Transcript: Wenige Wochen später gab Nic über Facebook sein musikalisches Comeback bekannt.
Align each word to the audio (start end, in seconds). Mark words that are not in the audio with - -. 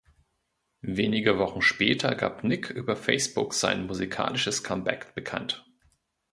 Wenige 0.81 1.37
Wochen 1.37 1.61
später 1.61 2.15
gab 2.15 2.43
Nic 2.43 2.71
über 2.71 2.95
Facebook 2.95 3.53
sein 3.53 3.85
musikalisches 3.85 4.63
Comeback 4.63 5.13
bekannt. 5.13 5.63